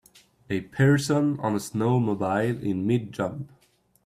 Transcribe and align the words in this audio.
A 0.49 0.61
person 0.61 1.39
on 1.41 1.53
a 1.53 1.59
snowmobile 1.59 2.59
in 2.63 2.87
mid 2.87 3.11
jump. 3.11 3.51